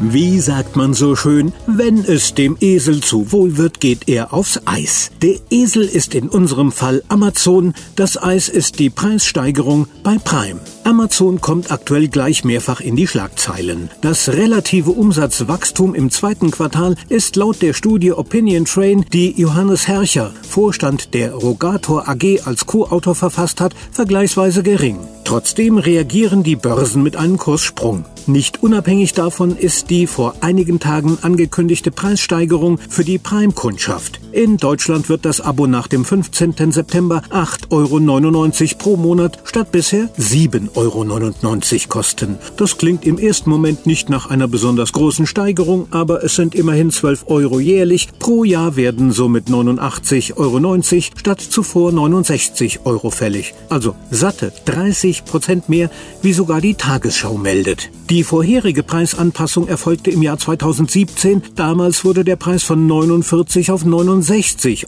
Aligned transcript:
Wie 0.00 0.38
sagt 0.38 0.76
man 0.76 0.94
so 0.94 1.16
schön, 1.16 1.52
wenn 1.66 2.04
es 2.04 2.32
dem 2.32 2.56
Esel 2.60 3.00
zu 3.00 3.32
wohl 3.32 3.56
wird, 3.56 3.80
geht 3.80 4.08
er 4.08 4.32
aufs 4.32 4.60
Eis. 4.64 5.10
Der 5.22 5.34
Esel 5.50 5.82
ist 5.82 6.14
in 6.14 6.28
unserem 6.28 6.70
Fall 6.70 7.02
Amazon, 7.08 7.74
das 7.96 8.22
Eis 8.22 8.48
ist 8.48 8.78
die 8.78 8.90
Preissteigerung 8.90 9.88
bei 10.04 10.16
Prime. 10.18 10.60
Amazon 10.84 11.40
kommt 11.40 11.72
aktuell 11.72 12.06
gleich 12.06 12.44
mehrfach 12.44 12.80
in 12.80 12.94
die 12.94 13.08
Schlagzeilen. 13.08 13.90
Das 14.00 14.28
relative 14.28 14.92
Umsatzwachstum 14.92 15.96
im 15.96 16.12
zweiten 16.12 16.52
Quartal 16.52 16.94
ist 17.08 17.34
laut 17.34 17.60
der 17.60 17.74
Studie 17.74 18.12
Opinion 18.12 18.66
Train, 18.66 19.04
die 19.12 19.32
Johannes 19.32 19.88
Herrcher, 19.88 20.32
Vorstand 20.48 21.12
der 21.12 21.32
Rogator 21.34 22.08
AG 22.08 22.42
als 22.44 22.66
Co-Autor 22.66 23.16
verfasst 23.16 23.60
hat, 23.60 23.74
vergleichsweise 23.90 24.62
gering. 24.62 24.98
Trotzdem 25.24 25.76
reagieren 25.76 26.44
die 26.44 26.56
Börsen 26.56 27.02
mit 27.02 27.16
einem 27.16 27.36
Kurssprung. 27.36 28.04
Nicht 28.28 28.62
unabhängig 28.62 29.14
davon 29.14 29.56
ist 29.56 29.88
die 29.88 30.06
vor 30.06 30.34
einigen 30.42 30.80
Tagen 30.80 31.16
angekündigte 31.22 31.90
Preissteigerung 31.90 32.76
für 32.76 33.02
die 33.02 33.16
Prime-Kundschaft. 33.16 34.20
In 34.38 34.56
Deutschland 34.56 35.08
wird 35.08 35.24
das 35.24 35.40
Abo 35.40 35.66
nach 35.66 35.88
dem 35.88 36.04
15. 36.04 36.70
September 36.70 37.22
8,99 37.30 37.70
Euro 37.72 38.78
pro 38.78 38.96
Monat 38.96 39.40
statt 39.42 39.72
bisher 39.72 40.10
7,99 40.16 40.76
Euro 40.76 41.88
kosten. 41.88 42.38
Das 42.56 42.78
klingt 42.78 43.04
im 43.04 43.18
ersten 43.18 43.50
Moment 43.50 43.84
nicht 43.84 44.10
nach 44.10 44.30
einer 44.30 44.46
besonders 44.46 44.92
großen 44.92 45.26
Steigerung, 45.26 45.88
aber 45.90 46.22
es 46.22 46.36
sind 46.36 46.54
immerhin 46.54 46.92
12 46.92 47.24
Euro 47.26 47.58
jährlich. 47.58 48.10
Pro 48.20 48.44
Jahr 48.44 48.76
werden 48.76 49.10
somit 49.10 49.48
89,90 49.48 50.36
Euro 50.36 50.82
statt 51.18 51.40
zuvor 51.40 51.90
69 51.90 52.82
Euro 52.84 53.10
fällig. 53.10 53.54
Also 53.68 53.96
satte 54.12 54.52
30 54.66 55.24
Prozent 55.24 55.68
mehr, 55.68 55.90
wie 56.22 56.32
sogar 56.32 56.60
die 56.60 56.74
Tagesschau 56.74 57.38
meldet. 57.38 57.90
Die 58.08 58.22
vorherige 58.22 58.84
Preisanpassung 58.84 59.66
erfolgte 59.66 60.12
im 60.12 60.22
Jahr 60.22 60.38
2017. 60.38 61.42
Damals 61.56 62.04
wurde 62.04 62.22
der 62.22 62.36
Preis 62.36 62.62
von 62.62 62.86
49 62.86 63.72
auf 63.72 63.84
69 63.84 64.27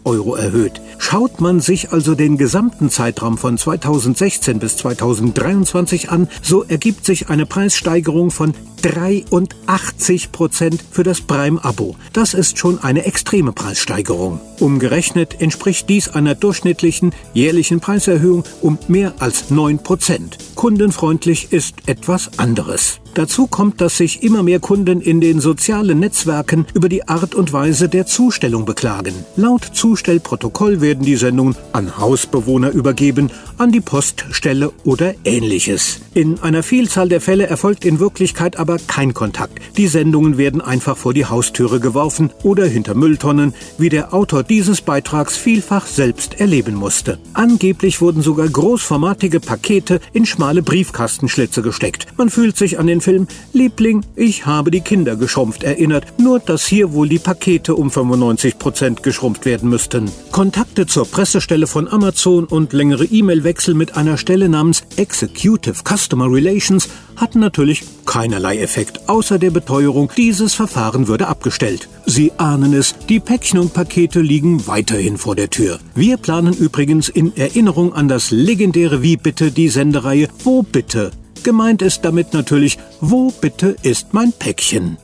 Euro 0.04 0.34
erhöht. 0.34 0.82
Schaut 0.98 1.40
man 1.40 1.60
sich 1.60 1.92
also 1.92 2.14
den 2.14 2.36
gesamten 2.36 2.90
Zeitraum 2.90 3.38
von 3.38 3.56
2016 3.56 4.58
bis 4.58 4.76
2023 4.76 6.10
an, 6.10 6.28
so 6.42 6.62
ergibt 6.64 7.06
sich 7.06 7.30
eine 7.30 7.46
Preissteigerung 7.46 8.30
von 8.30 8.52
83 8.82 10.30
Prozent 10.30 10.84
für 10.90 11.04
das 11.04 11.22
Prime-Abo. 11.22 11.96
Das 12.12 12.34
ist 12.34 12.58
schon 12.58 12.82
eine 12.82 13.06
extreme 13.06 13.52
Preissteigerung. 13.52 14.40
Umgerechnet 14.58 15.40
entspricht 15.40 15.88
dies 15.88 16.08
einer 16.08 16.34
durchschnittlichen 16.34 17.14
jährlichen 17.32 17.80
Preiserhöhung 17.80 18.44
um 18.60 18.78
mehr 18.88 19.14
als 19.20 19.50
9 19.50 19.78
Prozent. 19.82 20.36
Kundenfreundlich 20.60 21.54
ist 21.54 21.88
etwas 21.88 22.38
anderes. 22.38 23.00
Dazu 23.14 23.46
kommt, 23.46 23.80
dass 23.80 23.96
sich 23.96 24.22
immer 24.22 24.42
mehr 24.42 24.60
Kunden 24.60 25.00
in 25.00 25.20
den 25.20 25.40
sozialen 25.40 25.98
Netzwerken 25.98 26.66
über 26.74 26.88
die 26.88 27.08
Art 27.08 27.34
und 27.34 27.52
Weise 27.52 27.88
der 27.88 28.06
Zustellung 28.06 28.66
beklagen. 28.66 29.14
Laut 29.36 29.64
Zustellprotokoll 29.64 30.80
werden 30.80 31.04
die 31.04 31.16
Sendungen 31.16 31.56
an 31.72 31.98
Hausbewohner 31.98 32.70
übergeben, 32.70 33.30
an 33.58 33.72
die 33.72 33.80
Poststelle 33.80 34.70
oder 34.84 35.14
ähnliches. 35.24 36.00
In 36.14 36.40
einer 36.40 36.62
Vielzahl 36.62 37.08
der 37.08 37.20
Fälle 37.20 37.46
erfolgt 37.46 37.84
in 37.84 37.98
Wirklichkeit 37.98 38.56
aber 38.56 38.76
kein 38.86 39.12
Kontakt. 39.12 39.58
Die 39.76 39.88
Sendungen 39.88 40.38
werden 40.38 40.60
einfach 40.60 40.96
vor 40.96 41.12
die 41.12 41.26
Haustüre 41.26 41.80
geworfen 41.80 42.30
oder 42.42 42.66
hinter 42.66 42.94
Mülltonnen, 42.94 43.54
wie 43.78 43.88
der 43.88 44.14
Autor 44.14 44.44
dieses 44.44 44.82
Beitrags 44.82 45.36
vielfach 45.36 45.86
selbst 45.86 46.38
erleben 46.38 46.74
musste. 46.74 47.18
Angeblich 47.32 48.00
wurden 48.00 48.22
sogar 48.22 48.48
großformatige 48.48 49.40
Pakete 49.40 50.00
in 50.12 50.26
schmale 50.50 50.62
Briefkastenschlitze 50.62 51.62
gesteckt. 51.62 52.06
Man 52.16 52.28
fühlt 52.28 52.56
sich 52.56 52.78
an 52.78 52.86
den 52.86 53.00
den 53.00 53.00
Film 53.00 53.28
Liebling, 53.52 54.04
ich 54.16 54.46
habe 54.46 54.70
die 54.70 54.80
Kinder 54.80 55.16
geschrumpft 55.16 55.62
erinnert, 55.62 56.18
nur 56.18 56.38
dass 56.38 56.66
hier 56.66 56.92
wohl 56.92 57.08
die 57.08 57.18
Pakete 57.18 57.74
um 57.74 57.90
95 57.90 58.58
Prozent 58.58 59.02
geschrumpft 59.02 59.46
werden 59.46 59.70
müssten. 59.70 60.10
Kontakte 60.32 60.86
zur 60.86 61.06
Pressestelle 61.06 61.66
von 61.66 61.88
Amazon 61.88 62.44
und 62.44 62.72
längere 62.72 63.04
E-Mail-Wechsel 63.04 63.74
mit 63.74 63.96
einer 63.96 64.18
Stelle 64.18 64.48
namens 64.48 64.82
Executive 64.96 65.82
Customer 65.84 66.30
Relations 66.30 66.88
hatten 67.16 67.40
natürlich 67.40 67.84
keinerlei 68.06 68.58
Effekt, 68.58 69.08
außer 69.08 69.38
der 69.38 69.50
Beteuerung, 69.50 70.10
dieses 70.16 70.54
Verfahren 70.54 71.06
würde 71.06 71.28
abgestellt. 71.28 71.88
Sie 72.10 72.32
ahnen 72.38 72.74
es, 72.74 72.96
die 73.08 73.20
Päckchen 73.20 73.60
und 73.60 73.72
Pakete 73.72 74.20
liegen 74.20 74.66
weiterhin 74.66 75.16
vor 75.16 75.36
der 75.36 75.48
Tür. 75.48 75.78
Wir 75.94 76.16
planen 76.16 76.54
übrigens 76.54 77.08
in 77.08 77.36
Erinnerung 77.36 77.92
an 77.92 78.08
das 78.08 78.32
legendäre 78.32 79.00
Wie 79.00 79.16
bitte 79.16 79.52
die 79.52 79.68
Sendereihe 79.68 80.26
Wo 80.42 80.64
bitte 80.64 81.12
Gemeint 81.44 81.82
ist 81.82 82.04
damit 82.04 82.34
natürlich, 82.34 82.78
wo 83.00 83.30
bitte 83.30 83.76
ist 83.82 84.12
mein 84.12 84.32
Päckchen? 84.32 84.98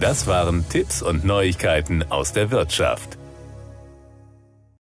Das 0.00 0.26
waren 0.26 0.64
Tipps 0.68 1.00
und 1.00 1.24
Neuigkeiten 1.24 2.02
aus 2.10 2.32
der 2.32 2.50
Wirtschaft. 2.50 3.17